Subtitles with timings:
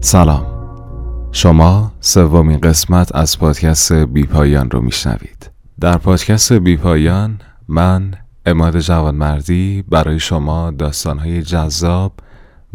[0.00, 0.46] سلام.
[1.32, 5.50] شما سومین قسمت از پادکست بی پایان رو میشنوید.
[5.80, 8.14] در پادکست بی پایان من
[8.46, 12.12] اماد جوانمردی برای شما داستانهای جذاب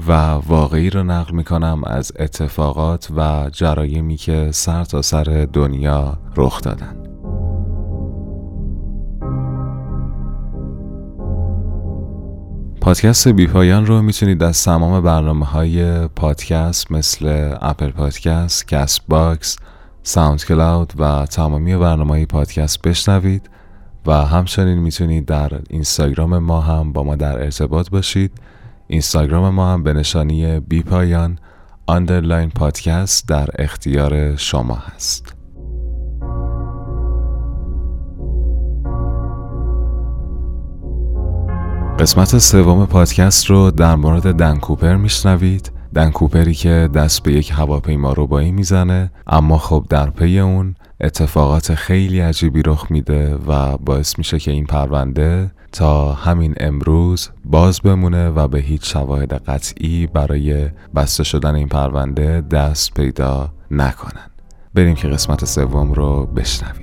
[0.08, 0.12] و
[0.48, 6.62] واقعی رو نقل می کنم از اتفاقات و جرایمی که سر تا سر دنیا رخ
[6.62, 7.03] دادن.
[12.84, 19.58] پادکست بی پایان رو می‌تونید از تمام برنامه های پادکست مثل Apple Podcast، Castbox،
[20.04, 23.50] SoundCloud و تمامی برنامه های پادکست بشنوید
[24.06, 28.32] و همچنین می‌تونید در اینستاگرام ما هم با ما در ارتباط باشید.
[28.88, 31.40] اینستاگرام ما هم به نشانی بی پایان
[31.86, 35.43] underline پادکست در اختیار شما هست.
[42.04, 45.72] قسمت سوم پادکست رو در مورد دن کوپر میشنوید.
[45.96, 51.76] دن کوپری که دست به یک هواپیما ربایی می‌زنه اما خب در پی اون اتفاقات
[51.76, 58.30] خیلی عجیبی رخ میده و باعث میشه که این پرونده تا همین امروز باز بمونه
[58.30, 64.30] و به هیچ شواهد قطعی برای بسته شدن این پرونده دست پیدا نکنن.
[64.74, 66.83] بریم که قسمت سوم رو بشنویم.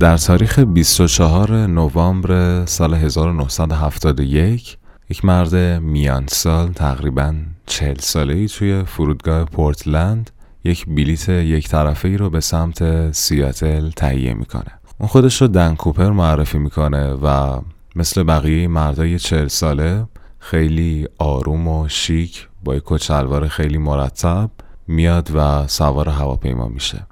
[0.00, 4.78] در تاریخ 24 نوامبر سال 1971
[5.10, 7.34] یک مرد میان سال تقریبا
[7.66, 10.30] 40 ساله ای توی فرودگاه پورتلند
[10.64, 14.72] یک بلیت یک طرفه ای رو به سمت سیاتل تهیه می‌کنه.
[14.98, 17.60] اون خودش رو دن کوپر معرفی می‌کنه و
[17.96, 20.06] مثل بقیه مردای 40 ساله
[20.38, 24.50] خیلی آروم و شیک با یک کچلوار خیلی مرتب
[24.88, 27.06] میاد و سوار هواپیما میشه.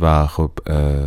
[0.00, 0.50] و خب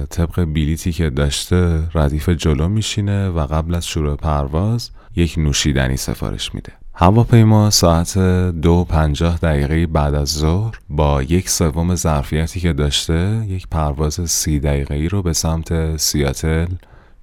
[0.10, 6.56] طبق بیلیتی که داشته ردیف جلو میشینه و قبل از شروع پرواز یک نوشیدنی سفارش
[6.56, 6.72] میده.
[6.94, 8.18] هواپیما ساعت
[8.62, 14.60] دو پنجاه دقیقه بعد از ظهر با یک سوم ظرفیتی که داشته یک پرواز سی
[14.60, 16.68] دقیقه ای رو به سمت سیاتل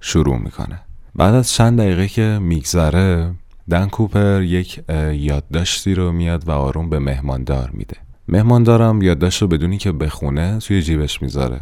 [0.01, 0.79] شروع می‌کنه.
[1.15, 3.33] بعد از چند دقیقه که میگذره
[3.69, 4.81] دن کوپر یک
[5.13, 7.97] یادداشتی رو میاد و آروم به مهماندار میده.
[8.27, 11.61] مهماندارم یادداشت رو بدونی که بخونه توی جیبش می‌ذاره.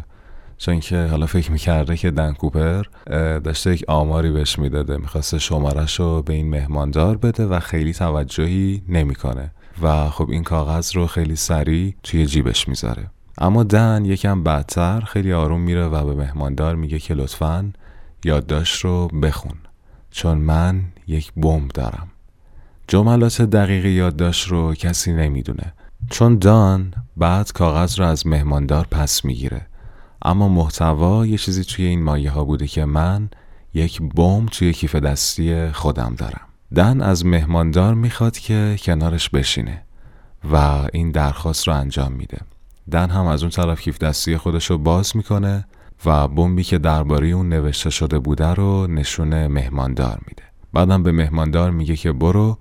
[0.58, 2.82] چون که حالا فکر می‌کرده که دن کوپر
[3.38, 8.82] داشته یک آماری بهش می‌داده می‌خواسته شمارش رو به این مهماندار بده و خیلی توجهی
[8.88, 9.50] نمی‌کنه.
[9.82, 13.10] و خب این کاغذ رو خیلی سریع توی جیبش می‌ذاره.
[13.38, 17.72] اما دن یکم بدتر خیلی آروم میره و به مهماندار میگه که لطفا
[18.24, 19.56] یادداشت رو بخون.
[20.10, 22.08] چون من یک بمب دارم.
[22.88, 25.72] جملات دقیق یادداشت رو کسی نمی‌دونه.
[26.10, 29.66] چون دان بعد کاغذ رو از مهماندار پس می‌گیره.
[30.22, 33.28] اما محتوا یه چیزی توی این مایه ها بوده که من
[33.74, 36.40] یک بمب توی کیف دستی خودم دارم.
[36.74, 39.82] دن از مهماندار می‌خواد که کنارش بشینه
[40.52, 40.56] و
[40.92, 42.38] این درخواست رو انجام میده.
[42.90, 45.66] دن هم از اون طرف کیف دستی خودش رو باز می‌کنه
[46.04, 50.42] و بمبی که درباره اون نوشته شده بوده رو نشون مهماندار میده.
[50.72, 52.58] بعدم به مهماندار میگه که برو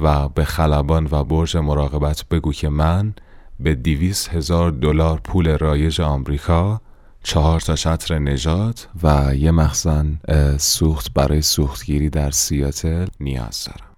[0.00, 3.14] و به خلبان و برج مراقبت بگو که من
[3.60, 6.80] به دیویس هزار دلار پول رایج آمریکا
[7.22, 10.20] چهار تا شطر نجات و یه مخزن
[10.56, 13.88] سوخت برای سوختگیری در سیاتل نیاز دارم.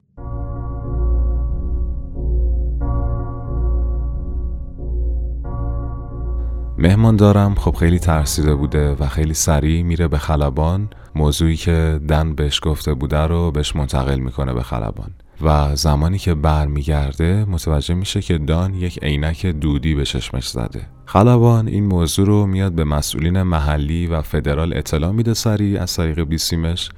[6.78, 7.54] مهمان دارم.
[7.54, 10.88] خب خیلی ترسیده بوده و خیلی سریع میره به خلبان.
[11.14, 15.10] موضوعی که دن بهش گفته بوده رو بهش منتقل می‌کنه به خلبان.
[15.42, 20.86] و زمانی که برمیگرده متوجه میشه که دان یک عینک دودی به چشمش زده.
[21.06, 26.20] خلبان این موضوع رو میاد به مسئولین محلی و فدرال اطلاع میده سری از طریق
[26.20, 26.90] بیسیمش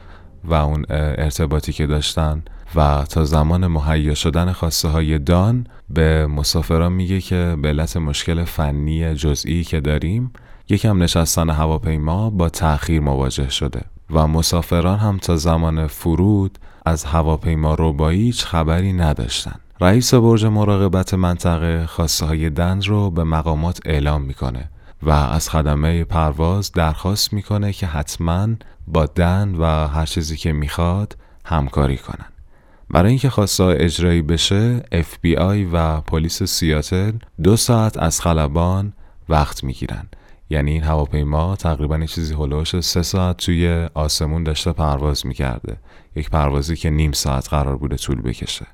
[0.44, 2.42] و اون ارتباطی که داشتن
[2.75, 8.44] و تا زمان مهیا شدن خواسته های دان به مسافران میگه که به علت مشکل
[8.44, 10.32] فنی جزئی که داریم
[10.69, 13.91] یکم نشستن هواپیما با تأخیر مواجه شده.
[14.12, 19.54] و مسافران هم تا زمان فرود از هواپیما روبایی هیچ خبری نداشتن.
[19.81, 24.70] رئیس برج مراقبت منطقه خواسته های دن رو به مقامات اعلام می‌کنه
[25.02, 28.48] و از خدمه پرواز درخواست می‌کنه که حتما
[28.87, 32.26] با دن و هر چیزی که می‌خواد همکاری کنن.
[32.90, 38.92] برای اینکه خواسته اجرایی بشه FBI و پلیس سیاتل دو ساعت از خلبان
[39.28, 40.06] وقت می‌گیرن.
[40.52, 45.76] یعنی این هواپیما تقریبا چیزی هلوش سه ساعت توی آسمون داشته پرواز می‌کرده.
[46.16, 48.66] یک پروازی که نیم ساعت قرار بوده طول بکشه.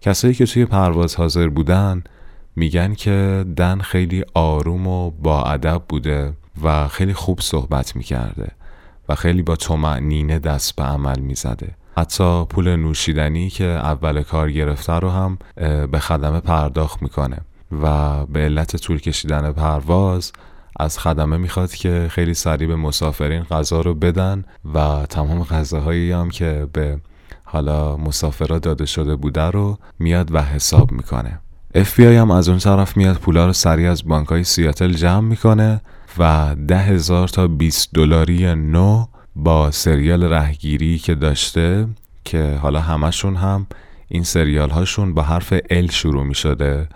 [0.00, 2.04] کسایی که توی پرواز حاضر بودن
[2.56, 6.32] میگن که دن خیلی آروم و با ادب بوده
[6.62, 8.48] و خیلی خوب صحبت می‌کرده
[9.08, 11.74] و خیلی با تومعنینه دست به عمل می‌زده.
[11.96, 15.38] حتی پول نوشیدنی که اول کار گرفته رو هم
[15.90, 17.38] به خدمه پرداخت می‌کنه
[17.82, 20.32] و به علت طول کشیدن پرواز
[20.80, 24.44] از خدمه می‌خواد که خیلی سریع به مسافرین غذا رو بدن
[24.74, 27.00] و تمام غذاهایی هم که به
[27.44, 31.40] حالا مسافرا داده شده بوده رو میاد و حساب می‌کنه.
[31.74, 35.80] FBI هم از اون طرف میاد پولا رو سریع از بانک های سیاتل جمع می‌کنه
[36.18, 39.06] و ده هزار تا 20 دلاری نو
[39.36, 41.88] با سریال رهگیری که داشته
[42.24, 43.66] که حالا همشون هم
[44.08, 46.88] این سریال هاشون با حرف ال شروع می شده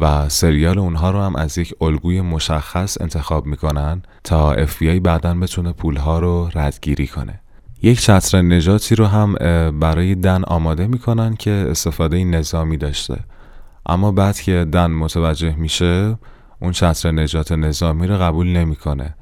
[0.00, 5.72] و سریال اونها رو هم از یک الگوی مشخص انتخاب می‌کنن تا FBI بعدا بتونه
[5.72, 7.40] پولها رو ردگیری کنه.
[7.82, 9.34] یک چتر نجاتی رو هم
[9.80, 13.18] برای دن آماده می‌کنن که استفاده نظامی داشته.
[13.86, 16.18] اما بعد که دن متوجه میشه
[16.60, 19.14] اون چتر نجات نظامی رو قبول نمی‌کنه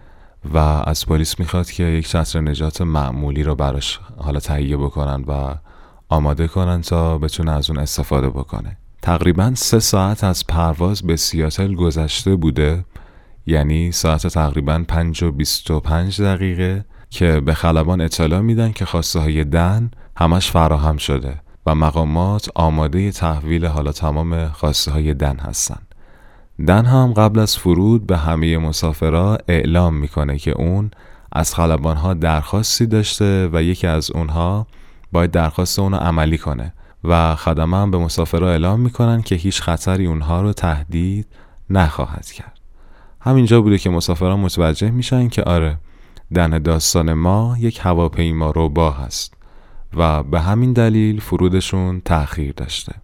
[0.54, 5.54] و از پلیس می‌خواد که یک چتر نجات معمولی رو براش حالا تهیه بکنن و
[6.08, 8.76] آماده کنن تا بتونه از اون استفاده بکنه.
[9.06, 12.84] تقریبا سه ساعت از پرواز به سیاتل گذشته بوده
[13.46, 19.44] یعنی ساعت تقریبا 5 و 25 دقیقه که به خلبان اطلاع میدن که خواسته های
[19.44, 25.80] دن همش فراهم شده و مقامات آماده تحویل حالا تمام خواسته های دن هستن
[26.66, 30.90] دن هم قبل از فرود به همه مسافرها اعلام می‌کنه که اون
[31.32, 34.66] از خلبان ها درخواستی داشته و یکی از اونها
[35.12, 36.72] باید درخواست اونو عملی کنه.
[37.04, 41.26] و خدمه هم به مسافرها اعلام می‌کنن که هیچ خطری اونها رو تهدید
[41.70, 42.58] نخواهد کرد.
[43.20, 45.78] همینجا بوده که مسافران متوجه میشن که آره
[46.34, 49.34] دن داستان ما یک هواپیما روبا هست
[49.96, 52.94] و به همین دلیل فرودشون تأخیر داشته.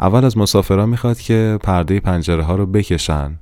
[0.00, 3.38] اول از مسافران می‌خواد که پرده پنجره ها رو بکشن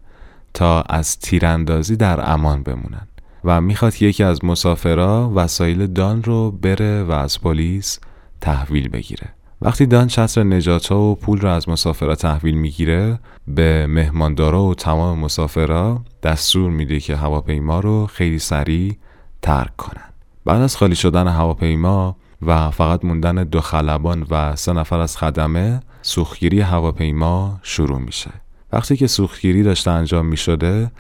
[0.55, 3.09] تا از تیراندازی در امان بمونن
[3.45, 8.01] و می‌خواد یکی از مسافرا وسایل دان رو بره و از پلیس
[8.41, 9.35] تحویل بگیره.
[9.62, 13.19] وقتی دان چتر نجات و پول رو از مسافرا تحویل می‌گیره
[13.49, 18.97] به مهماندارا و تمام مسافرا دستور میده که هواپیما رو خیلی سریع
[19.43, 20.12] ترک کنن.
[20.45, 25.81] بعد از خالی شدن هواپیما و فقط موندن دو خلبان و سه نفر از خدمه
[26.03, 28.31] سوختگیری هواپیما شروع میشه.
[28.73, 30.91] وقتی که سوختگیری داشته انجام می‌شده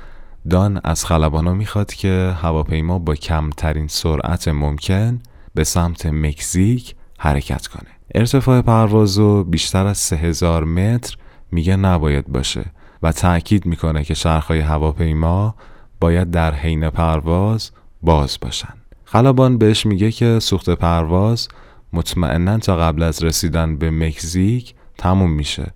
[0.50, 5.22] دان از خلبانا می‌خواد که هواپیما با کمترین سرعت ممکن
[5.54, 7.93] به سمت مکزیک حرکت کنه.
[8.14, 11.16] ارتفاع پرواز و بیشتر از 3000 متر
[11.52, 12.64] میگه نباید باشه
[13.02, 15.54] و تأکید می‌کنه که شرخهای هواپیما
[16.00, 17.70] باید در حین پرواز
[18.02, 18.74] باز باشن.
[19.04, 21.48] خلبان بهش میگه که سوخت پرواز
[21.92, 25.74] مطمئنا تا قبل از رسیدن به مکزیک تموم میشه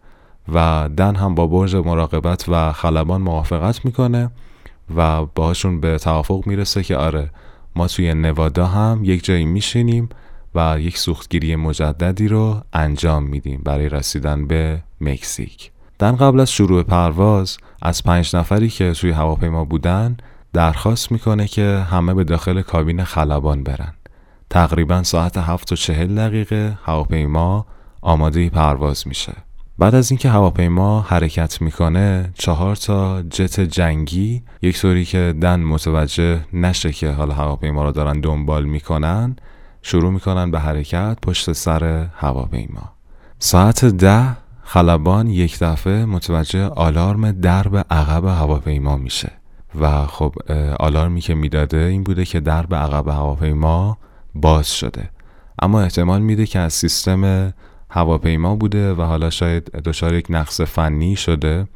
[0.53, 4.31] و دن هم با برج مراقبت و خلبان موافقت می‌کنه
[4.97, 7.31] و باهاشون به توافق می‌رسه که آره
[7.77, 10.09] ما توی نوادا هم یک جایی میشینیم
[10.55, 15.71] و یک سوختگیری مجددی رو انجام میدیم برای رسیدن به مکزیک.
[15.99, 20.17] دن قبل از شروع پرواز از پنج نفری که توی هواپیما بودن
[20.53, 23.95] درخواست می‌کنه که همه به داخل کابین خلبان برن.
[24.51, 27.67] تقریبا ساعت هفت و چهل دقیقه هواپیما
[28.01, 29.33] آماده پرواز میشه.
[29.79, 36.41] بعد از اینکه هواپیما حرکت می‌کنه چهار تا جت جنگی یک طوری که دن متوجه
[36.53, 39.37] نشه که حالا هواپیما رو دارن دنبال می‌کنن
[39.89, 42.93] شروع می‌کنن به حرکت پشت سر هواپیما.
[43.39, 49.33] ساعت ده خلبان یک دفعه متوجه آلارم درب عقب هواپیما میشه
[49.81, 50.35] و خب
[50.81, 53.99] آلارمی که می‌داده این بوده که درب عقب هواپیما
[54.35, 55.11] باز شده.
[55.63, 57.53] اما احتمال میده که از سیستم
[57.91, 61.69] هواپیما بوده و حالا شاید دچار یک نقص فنی شده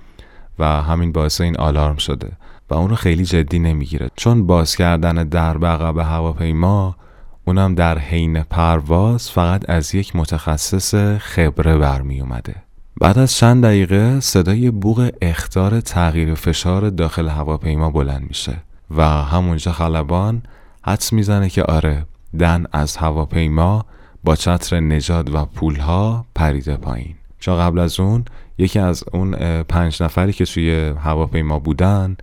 [0.59, 2.33] و همین باعث این آلارم شده
[2.71, 4.11] و اون رو خیلی جدی نمی‌گیره.
[4.16, 6.97] چون باز کردن درب عقب هواپیما
[7.45, 12.55] اونم در حین پرواز فقط از یک متخصص خبره برمی اومده.
[13.01, 18.57] بعد از چند دقیقه صدای بوغ اختار تغییر فشار داخل هواپیما بلند میشه
[18.91, 20.43] و همونجا خلبان
[20.85, 22.07] حدس می‌زنه که آره
[22.39, 23.87] دن از هواپیما
[24.25, 27.15] با چتر نجات و پولها پریده پایین.
[27.39, 28.25] چون قبل از اون
[28.59, 32.17] یکی از اون پنج نفری که توی هواپیما بودن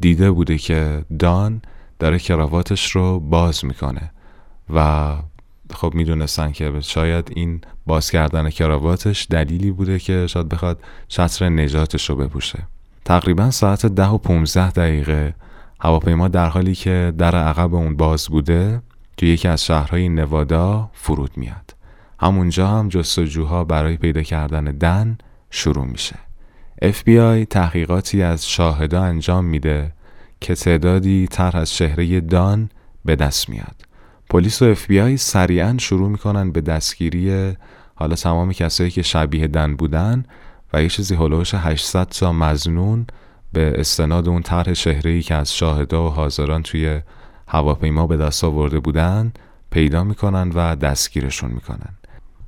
[0.00, 1.62] دیده بوده که دان
[1.98, 4.10] داره کراواتش رو باز می‌کنه.
[4.70, 5.12] و
[5.74, 12.10] خب می‌دونستن که شاید این باز کردن کراواتش دلیلی بوده که شاید بخواد چتر نجاتش
[12.10, 12.58] رو بپوشه.
[13.04, 15.34] تقریبا ساعت ده و 15 دقیقه
[15.80, 18.82] هواپیما در حالی که در عقب اون باز بوده
[19.16, 21.74] توی یکی از شهرهای نوادا فرود میاد.
[22.20, 25.18] همونجا هم جستجوها برای پیدا کردن دن
[25.50, 26.16] شروع میشه.
[26.82, 29.92] FBI تحقیقاتی از شاهدا انجام میده
[30.40, 32.70] که تعدادی طرح از شهره دان
[33.04, 33.84] به دست میاد.
[34.30, 37.52] پلیس و اف بی آی سریعا شروع می‌کنن به دستگیری
[37.94, 40.24] حالا تمام کسایی که شبیه دن بودن
[40.72, 43.06] و یه چیزی هلوش 800 تا مزنون
[43.52, 47.00] به استناد اون طرح شهری که از شاهدا و حاضران توی
[47.48, 49.32] هواپیما به دست آورده بودن
[49.70, 51.94] پیدا می‌کنن و دستگیرشون می‌کنن.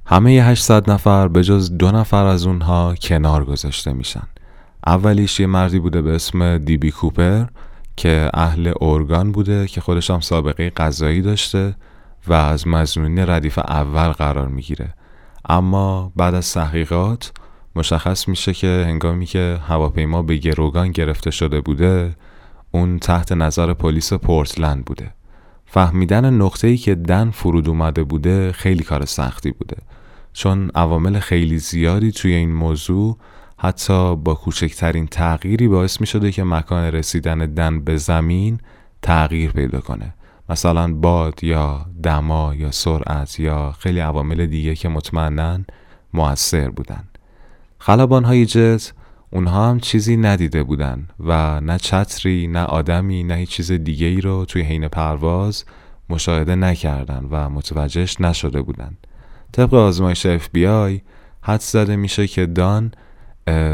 [0.07, 4.27] همه 800 نفر به جز دو نفر از اونها کنار گذاشته میشن.
[4.87, 7.45] اولیش یه مردی بوده به اسم دیبی کوپر.
[7.97, 11.77] که اهل اورگان بوده که خودش هم سابقه قضایی داشته
[12.27, 14.95] و از مزنونی ردیف اول قرار می‌گیره.
[15.49, 17.33] اما بعد از تحقیقات
[17.77, 22.17] مشخص میشه که هنگامی که هواپیما به گروگان گرفته شده بوده
[22.71, 25.11] اون تحت نظر پلیس پورتلند بوده.
[25.67, 29.77] فهمیدن نقطه ای که دن فرود اومده بوده خیلی کار سختی بوده.
[30.33, 33.17] چون عوامل خیلی زیادی توی این موضوع
[33.59, 38.59] حتی با کوچکترین تغییری باعث می شده که مکان رسیدن دن به زمین
[39.03, 40.15] تغییر پیدا کنه.
[40.49, 45.59] مثلا باد یا دما یا سرعت یا خیلی عوامل دیگه که مطمئنا
[46.15, 47.05] موثر بودن.
[47.79, 48.93] خلبان های جت
[49.31, 54.21] اونها هم چیزی ندیده بودن و نه چتری نه آدمی نه هیچ چیز دیگه ای
[54.21, 55.65] رو توی حین پرواز
[56.09, 58.97] مشاهده نکردن و متوجهش نشده بودن.
[59.53, 61.01] طبق آزمایش FBI
[61.43, 62.93] حد زده میشه که دان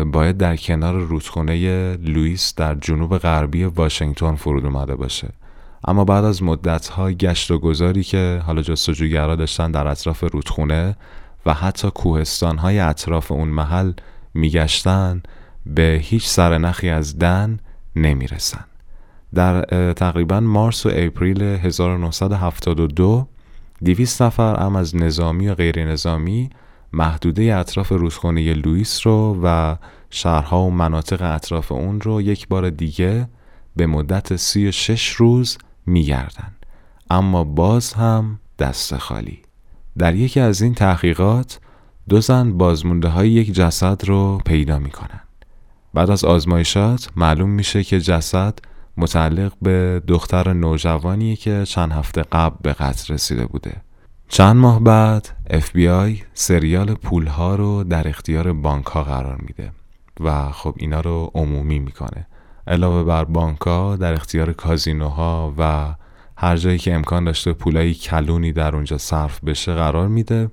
[0.06, 5.28] باید در کنار رودخونه لوئیس در جنوب غربی واشنگتن فرود اومده باشه.
[5.84, 10.96] اما بعد از مدتها گشت و گذاری که حالا جستجوگرا داشتن در اطراف رودخونه
[11.46, 13.92] و حتی کوهستانهای اطراف اون محل
[14.34, 15.22] میگشتن
[15.66, 17.58] به هیچ سرنخی از دن
[17.96, 18.64] نمی‌رسن.
[19.34, 19.62] در
[19.92, 23.28] تقریبا مارس و اپریل 1972
[23.82, 26.50] دیویست نفر هم از نظامی و غیر نظامی
[26.92, 29.76] محدوده اطراف رودخانه لوئیس رو و
[30.10, 33.28] شهرها و مناطق اطراف اون رو یک بار دیگه
[33.76, 36.52] به مدت سی و شش روز میگردن.
[37.10, 39.42] اما باز هم دست خالی.
[39.98, 41.60] در یکی از این تحقیقات
[42.08, 45.20] دو زن بازمونده های یک جسد رو پیدا می‌کنن.
[45.94, 48.58] بعد از آزمایشات معلوم میشه که جسد
[48.96, 53.82] متعلق به دختر نوجوانی که چند هفته قبل به قتل رسیده بوده.
[54.34, 59.72] چند ماه بعد FBI سریال پول ها رو در اختیار بانک ها قرار میده
[60.20, 62.26] و خب اینا رو عمومی می‌کنه.
[62.66, 65.94] علاوه بر بانک ها در اختیار کازینوها و
[66.36, 70.50] هر جایی که امکان داشته پولایی کلونی در اونجا صرف بشه قرار میده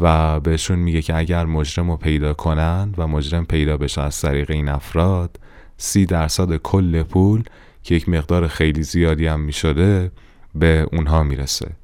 [0.00, 4.50] و بهشون میگه که اگر مجرم رو پیدا کنن و مجرم پیدا بشه از طریق
[4.50, 5.40] این افراد
[5.76, 7.42] سی درصد کل پول
[7.82, 10.12] که یک مقدار خیلی زیادی هم می‌شده
[10.54, 11.79] به اونها می‌رسه.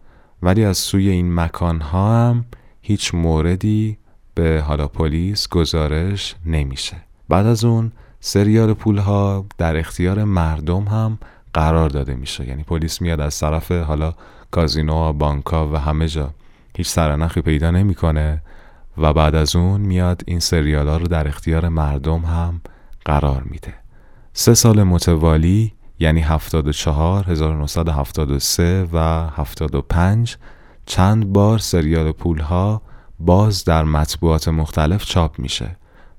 [0.47, 2.45] ولی از سوی این مکان ها هم
[2.83, 3.99] هیچ موردی
[4.35, 6.97] به حالا پلیس گزارش نمیشه.
[7.29, 11.19] بعد از اون سریال پول ها در اختیار مردم هم
[11.55, 12.49] قرار داده میشه.
[12.49, 14.15] یعنی پلیس میاد از طرف حالا
[14.50, 16.31] کازینو بانکا و همه جا.
[16.76, 18.43] هیچ سرنخی پیدا نمی‌کنه
[18.99, 22.61] و بعد از اون میاد این سریال ها رو در اختیار مردم هم
[23.05, 23.75] قرار میده.
[24.33, 28.99] سه سال متوالی یعنی 74 1973 و
[29.31, 30.37] 75
[30.87, 32.83] چند بار سریال پول ها
[33.19, 35.76] باز در مطبوعات مختلف چاپ میشه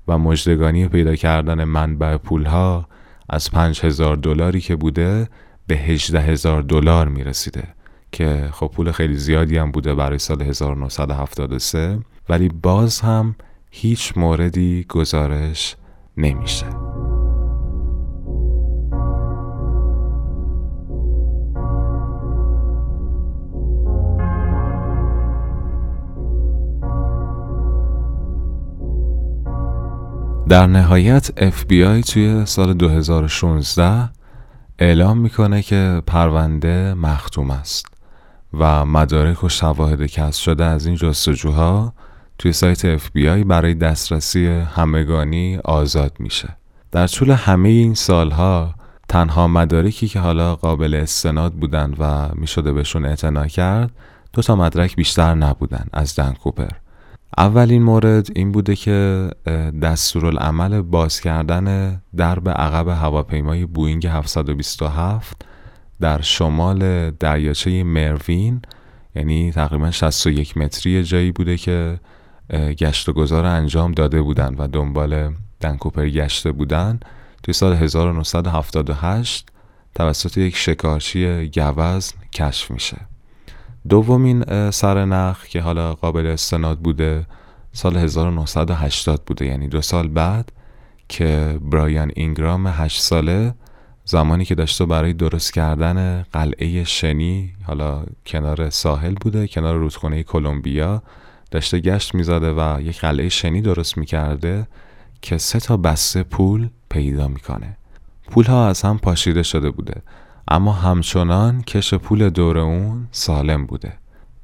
[0.08, 2.88] و مجدگانی پیدا کردن منبع پول ها
[3.28, 5.28] از 5000 دلاری که بوده
[5.66, 7.64] به 18000 دلار می‌رسیده
[8.12, 13.34] که خب پول خیلی زیادی هم بوده برای سال 1973 ولی باز هم
[13.70, 15.76] هیچ موردی گزارش
[16.16, 16.97] نمیشه.
[30.48, 34.10] در نهایت FBI توی سال 2016
[34.78, 37.86] اعلام می‌کنه که پرونده مختوم است
[38.52, 41.92] و مدارک و شواهد کسب شده از این جستجوها
[42.38, 46.56] توی سایت FBI برای دسترسی همگانی آزاد میشه.
[46.92, 48.74] در طول همه این سالها
[49.08, 53.90] تنها مدارکی که حالا قابل استناد بودن و می‌شده بهشون اعتنا کرد
[54.32, 56.70] دو تا مدرک بیشتر نبودن از دن کوپر.
[57.38, 59.30] اولین مورد این بوده که
[59.82, 65.44] دستورالعمل باز کردن درب عقب هواپیمای بوینگ 727
[66.00, 68.62] در شمال دریاچه مروین
[69.14, 72.00] یعنی تقریبا 61 متری جایی بوده که
[72.52, 77.00] گشت و گذار انجام داده بودن و دنبال دنکوپر گشته بودن.
[77.42, 79.48] توی سال 1978
[79.94, 82.96] توسط یک شکارچی گوزن کشف میشه.
[83.88, 87.26] دومین سرنخ که حالا قابل استناد بوده
[87.72, 89.46] سال 1980 بوده.
[89.46, 90.52] یعنی دو سال بعد
[91.08, 93.54] که برایان اینگرام هشت ساله
[94.04, 101.02] زمانی که داشته برای درست کردن قلعه شنی حالا کنار ساحل بوده کنار رودخونه کلمبیا
[101.50, 104.66] داشته گشت می‌زده و یک قلعه شنی درست می‌کرده
[105.22, 107.76] که سه تا بسته پول پیدا می‌کنه.
[108.30, 110.02] پول ها از هم پاشیده شده بوده.
[110.50, 113.92] اما همچنان کش پول دور اون سالم بوده.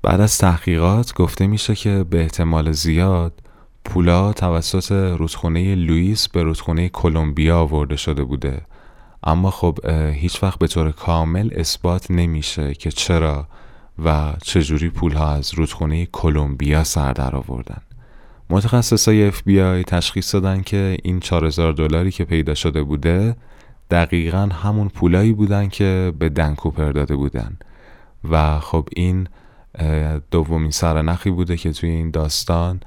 [0.02, 3.32] بعد از تحقیقات گفته میشه که به احتمال زیاد
[3.84, 8.62] پولا توسط رودخونه لوئیس به رودخونه کلمبیا آورده شده بوده.
[9.23, 9.78] اما خب
[10.12, 13.49] هیچ وقت به طور کامل اثبات نمیشه که چرا
[14.04, 17.80] و چجوری پولها از رودخونه کلمبیا سر در آوردن.
[18.50, 23.37] متخصصای FBI تشخیص دادن که این 4000 دلاری که پیدا شده بوده
[23.91, 27.57] دقیقا همون پولایی بودن که به دنکوپر داده بودن.
[28.31, 29.29] و خب این
[30.31, 32.81] دومین سرنخی بوده که توی این داستان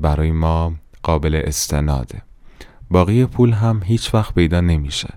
[0.00, 2.22] برای ما قابل استناده.
[2.90, 5.08] باقی پول هم هیچ وقت پیدا نمیشه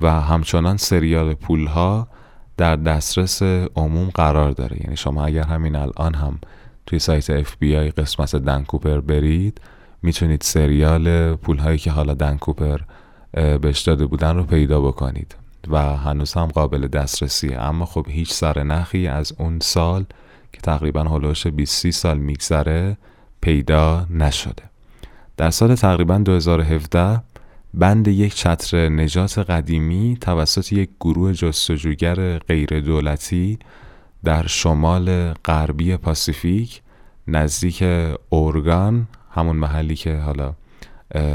[0.00, 2.08] و همچنان سریال پول ها
[2.56, 3.42] در دسترس
[3.76, 4.76] عموم قرار داره.
[4.84, 6.38] یعنی شما اگر همین الان هم
[6.86, 9.60] توی سایت FBI قسمت دنکوپر برید
[10.02, 12.80] می‌تونید سریال پول هایی که حالا دنکوپر
[13.32, 15.36] بهش داده بودن رو پیدا بکنید
[15.68, 17.60] و هنوز هم قابل دسترسیه.
[17.60, 20.04] اما خب هیچ سر نخی از اون سال
[20.52, 22.96] که تقریبا هلوش 20 سال میگذره
[23.40, 24.62] پیدا نشده.
[25.36, 27.22] در سال تقریبا 2017
[27.74, 33.58] بند یک چتر نجات قدیمی توسط یک گروه جستجوگر غیر دولتی
[34.24, 36.82] در شمال غربی پاسیفیک
[37.28, 37.84] نزدیک
[38.28, 40.54] اورگان همون محلی که حالا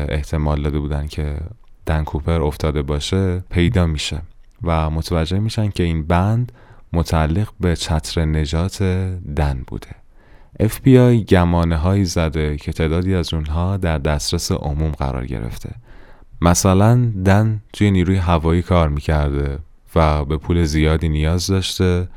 [0.10, 1.38] احتمال داده بودن که
[1.86, 4.22] دنکوپر افتاده باشه پیدا میشه
[4.63, 6.52] و متوجه میشن که این بند
[6.94, 8.84] متعلق به چتر نجات
[9.36, 9.96] دن بوده.
[10.60, 15.70] FBI گمانه هایی زده که تعدادی از اونها در دسترس عموم قرار گرفته.
[16.42, 19.60] مثلا دن توی نیروی هوایی کار می‌کرده
[19.96, 22.08] و به پول زیادی نیاز داشته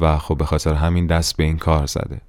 [0.00, 2.20] و خب به خاطر همین دست به این کار زده.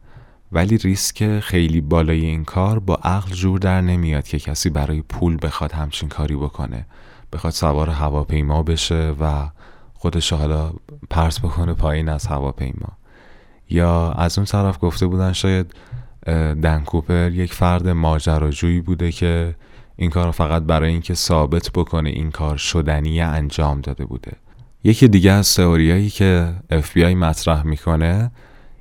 [0.56, 5.38] ولی ریسک خیلی بالای این کار با عقل جور در نمیاد که کسی برای پول
[5.42, 6.86] بخواد همچین کاری بکنه.
[7.34, 9.50] بخواد سوار هواپیما بشه و
[9.94, 10.74] خودش حالا
[11.10, 12.98] پرس بکنه پایین از هواپیما.
[13.70, 15.74] یا از اون طرف گفته بودن شاید
[16.64, 19.56] دنکوپر یک فرد ماجراجویی بوده که
[19.96, 24.32] این کار فقط برای اینکه ثابت بکنه این کار شدنی انجام داده بوده.
[24.84, 28.32] یکی دیگه از تئوریایی که FBI مطرح می‌کنه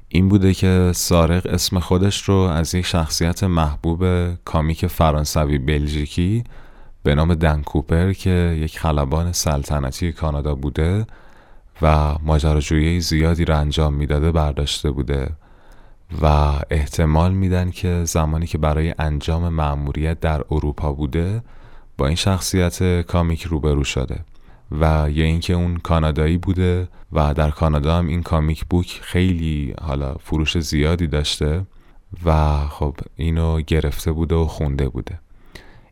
[0.08, 6.44] این بوده که سارق اسم خودش رو از یک شخصیت محبوب کامیک فرانسوی بلژیکی
[7.02, 11.06] به نام دن کوپر که یک خلبان سلطنتی کانادا بوده
[11.82, 15.30] و ماجراجویی زیادی را انجام می‌داده برداشته بوده
[16.22, 21.42] و احتمال میدن که زمانی که برای انجام مأموریت در اروپا بوده
[21.98, 24.20] با این شخصیت کامیک روبرو شده.
[24.80, 30.14] و یا اینکه اون کانادایی بوده و در کانادا هم این کامیک بوک خیلی حالا
[30.14, 31.66] فروش زیادی داشته
[32.24, 35.20] و خب اینو گرفته بوده و خونده بوده.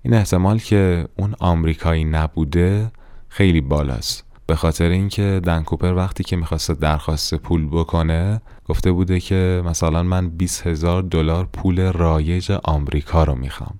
[0.03, 2.93] این احتمال که اون آمریکایی نبوده
[3.29, 4.25] خیلی بالاست.
[4.47, 10.29] به خاطر اینکه دنکوپر وقتی که می‌خواسته درخواست پول بکنه گفته بوده که مثلا من
[10.31, 13.79] 20 هزار دلار پول رایج آمریکا رو می‌خوام.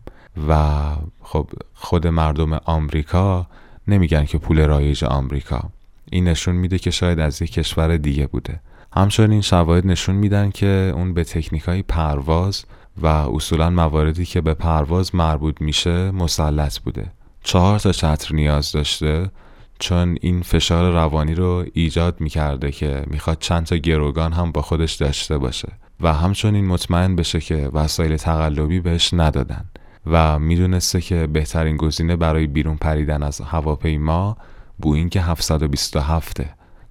[0.49, 0.81] و
[1.23, 3.47] خب خود مردم آمریکا
[3.89, 5.71] نمیگن که پول رایج آمریکا.
[6.11, 8.61] این نشون میده که شاید از یک کشور دیگه بوده.
[8.93, 12.65] همچنین شواهد نشون میدن که اون به تکنیک های پرواز
[13.03, 17.13] و اصولا مواردی که به پرواز مربوط میشه مسلط بوده.
[17.43, 19.31] چهار تا چتر نیاز داشته
[19.79, 24.95] چون این فشار روانی رو ایجاد می‌کرده که می‌خواد چند تا گروگان هم با خودش
[24.95, 25.69] داشته باشه
[26.01, 29.65] و همچنین مطمئن بشه که وسایل تقلبی بهش ندادن.
[30.07, 34.37] و می‌دونسته که بهترین گزینه برای بیرون پریدن از هواپیما
[34.79, 36.41] بوینگ 727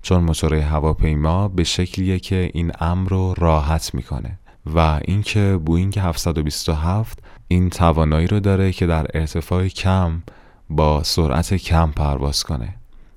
[0.02, 4.40] چون موتور هواپیما به شکلیه که این امر رو راحت می‌کنه
[4.76, 10.24] و اینکه بوینگ 727 این توانایی رو داره که در ارتفاع کم
[10.70, 12.76] با سرعت کم پرواز کنه.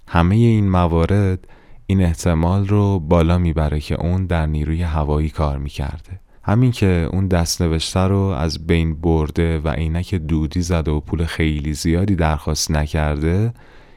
[0.09, 1.48] همه این موارد
[1.87, 6.20] این احتمال رو بالا می‌بره که اون در نیروی هوایی کار می‌کرده.
[6.46, 11.24] همین که اون دست نوشته رو از بین برده و عینک دودی زده و پول
[11.24, 13.54] خیلی زیادی درخواست نکرده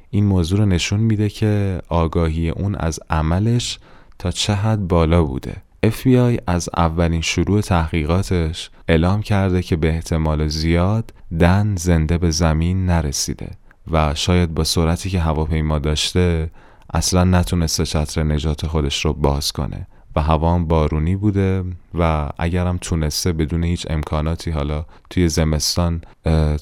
[0.10, 3.80] این موضوع رو نشون میده که آگاهی اون از عملش
[4.20, 5.56] تا چه حد بالا بوده.
[5.86, 12.86] FBI از اولین شروع تحقیقاتش اعلام کرده که به احتمال زیاد دن زنده به زمین
[12.86, 13.50] نرسیده
[13.92, 16.52] و شاید با سرعتی که هواپیما داشته
[16.94, 19.88] اصلا نتونسته چتر نجات خودش رو باز کنه.
[20.18, 26.02] و هوا بارونی بوده و اگرم تونسته بدون هیچ امکاناتی حالا توی زمستان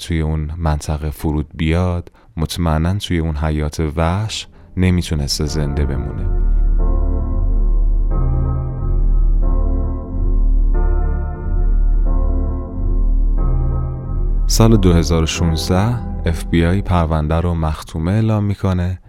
[0.02, 6.30] توی اون منطقه فرود بیاد مطمئنا توی اون حیات وحش نمی‌تونسته زنده بمونه.
[14.48, 19.00] سال 2016 FBI پرونده رو مختومه اعلام می‌کنه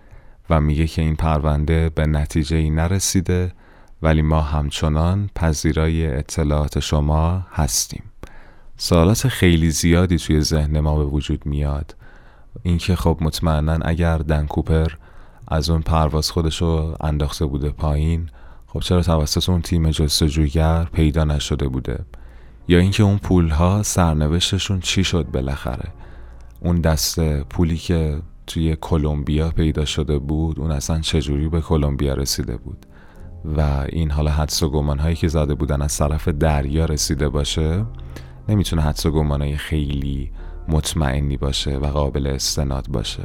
[0.50, 3.52] و میگه که این پرونده به نتیجه ای نرسیده
[4.02, 8.02] ولی ما همچنان پذیرای اطلاعات شما هستیم.
[8.76, 11.96] سوالات خیلی زیادی توی ذهن ما به وجود میاد.
[12.62, 14.88] اینکه خب مطمئنا اگر دن کوپر
[15.48, 18.28] از اون پرواز خودش رو انداخته بوده پایین
[18.66, 22.04] خب چرا توسط اون تیم جستجوگر پیدا نشده بوده؟
[22.68, 25.88] یا اینکه اون پول ها سرنوشتشون چی شد بالاخره؟
[26.60, 32.56] اون دست پولی که توی کلمبیا پیدا شده بود اون اصلا چجوری به کلمبیا رسیده
[32.56, 32.86] بود؟
[33.44, 37.84] و این حالا حدس و گمان هایی که زده بودن از طرف دریا رسیده باشه
[38.48, 40.30] نمی‌تونه حدس و گمان های خیلی
[40.68, 43.22] مطمئنی باشه و قابل استناد باشه.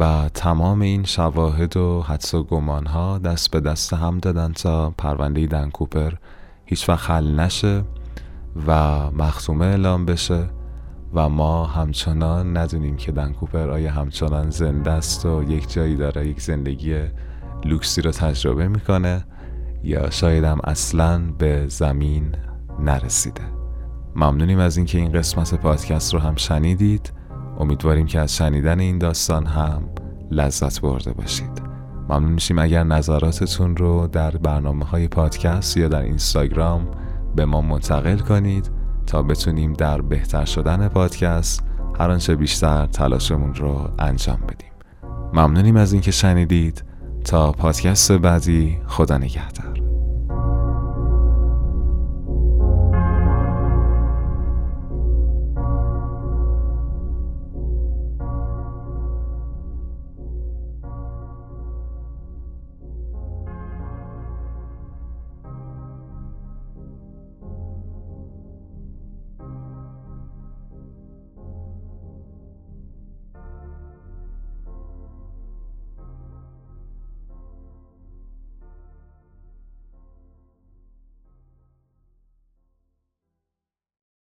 [0.00, 4.90] و تمام این شواهد و حدس و گمان ها دست به دست هم دادن تا
[4.90, 6.12] پرونده دن کوپر
[6.64, 7.84] هیچ وقت حل نشه
[8.66, 10.48] و مختومه اعلام بشه
[11.14, 16.28] و ما همچنان ندونیم که دن کوپر آیا همچنان زنده است و یک جایی داره
[16.28, 17.02] یک زندگی
[17.64, 19.24] لوکسی رو تجربه می‌کنه
[19.84, 22.34] یا شاید هم اصلا به زمین
[22.80, 23.42] نرسیده.
[24.16, 27.12] ممنونیم از اینکه این قسمت پادکست رو هم شنیدید.
[27.58, 29.82] امیدواریم که از شنیدن این داستان هم
[30.30, 31.62] لذت برده باشید.
[32.08, 36.90] ممنون میشیم اگر نظراتتون رو در برنامه های پادکست یا در اینستاگرام
[37.36, 38.70] به ما منتقل کنید
[39.06, 41.64] تا بتونیم در بهتر شدن پادکست
[41.98, 44.72] هر آنچه بیشتر تلاشمون رو انجام بدیم.
[45.32, 46.84] ممنونیم از اینکه شنیدید.
[47.24, 49.73] تا پادکست بعدی خدا نگهدار.